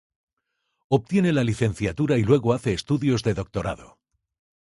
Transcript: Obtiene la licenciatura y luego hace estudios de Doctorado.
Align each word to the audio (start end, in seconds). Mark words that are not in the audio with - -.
Obtiene 0.87 1.31
la 1.31 1.43
licenciatura 1.43 2.17
y 2.17 2.23
luego 2.23 2.53
hace 2.53 2.73
estudios 2.73 3.21
de 3.21 3.35
Doctorado. 3.35 3.99